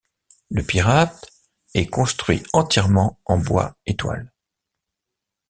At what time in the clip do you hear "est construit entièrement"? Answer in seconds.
1.75-3.19